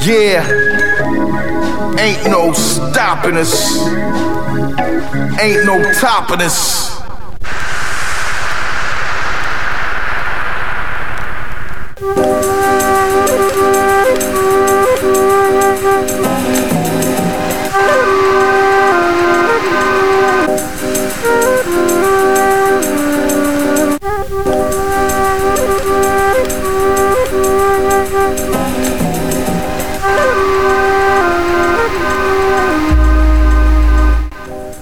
[0.00, 0.46] Yeah,
[1.98, 3.86] ain't no stopping us.
[5.40, 7.07] Ain't no topping us.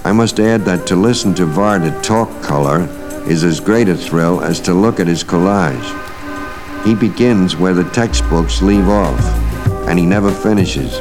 [0.07, 2.87] I must add that to listen to Varda talk color
[3.27, 5.83] is as great a thrill as to look at his collage.
[6.85, 9.19] He begins where the textbooks leave off,
[9.89, 10.93] and he never finishes.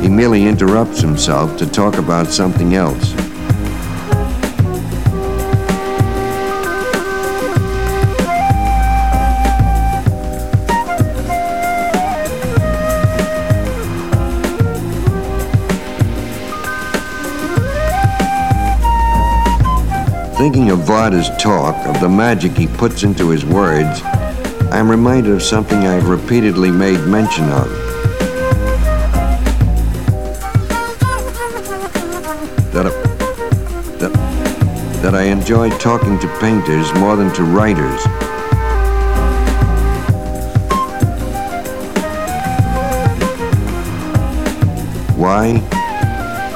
[0.00, 3.25] He merely interrupts himself to talk about something else.
[20.36, 24.02] Thinking of Varda's talk, of the magic he puts into his words,
[24.70, 27.68] I am reminded of something I have repeatedly made mention of.
[32.74, 34.12] That, I- that,
[35.02, 38.02] that I enjoy talking to painters more than to writers.
[45.16, 45.60] Why?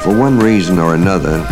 [0.03, 1.47] For one reason or another,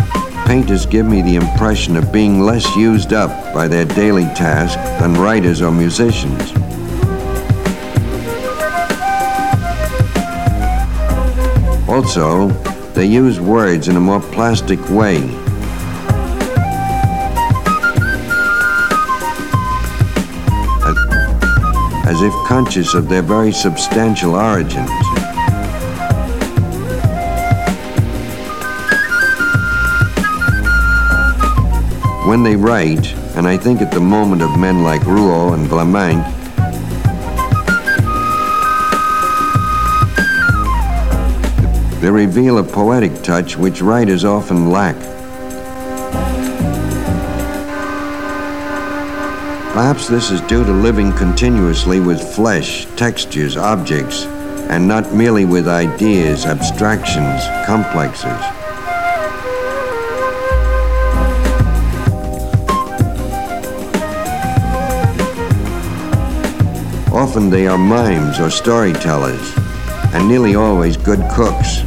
[0.49, 5.13] painters give me the impression of being less used up by their daily task than
[5.13, 6.41] writers or musicians.
[11.87, 12.47] Also,
[12.95, 15.17] they use words in a more plastic way.
[22.07, 24.89] As, if conscious of their very substantial origins.
[32.29, 36.23] When they write, and I think at the moment of men like Rouault and Vlaminck,
[41.99, 44.95] they reveal a poetic touch which writers often lack.
[49.73, 54.25] Perhaps this is due to living continuously with flesh, textures, objects,
[54.69, 58.68] and not merely with ideas, abstractions, complexes.
[67.19, 69.53] Often they are mimes or storytellers,
[70.13, 71.81] and nearly always good cooks.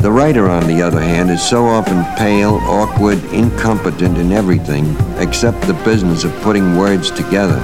[0.00, 5.60] The writer, on the other hand, is so often pale, awkward, incompetent in everything except
[5.62, 7.60] the business of putting words together.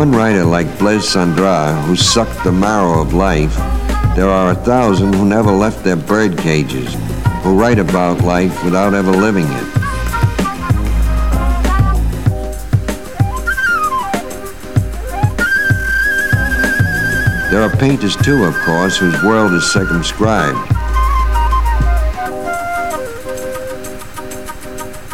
[0.00, 3.54] One writer like Blaise Cendrars, who sucked the marrow of life,
[4.16, 6.94] there are a thousand who never left their bird cages,
[7.42, 9.74] who write about life without ever living it.
[17.50, 20.56] There are painters too, of course, whose world is circumscribed,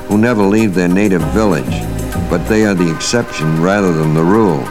[0.07, 1.96] who never leave their native village,
[2.29, 4.63] but they are the exception rather than the rule.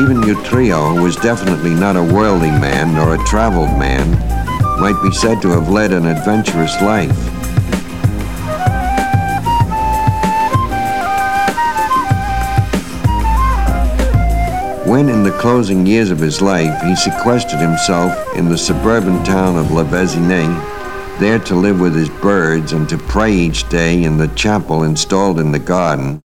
[0.00, 4.10] Even Utrillo, who was definitely not a worldly man nor a traveled man,
[4.78, 7.16] might be said to have led an adventurous life.
[14.86, 19.58] When, in the closing years of his life, he sequestered himself in the suburban town
[19.58, 20.77] of La Vésinet,
[21.18, 25.40] there to live with his birds and to pray each day in the chapel installed
[25.40, 26.20] in the garden,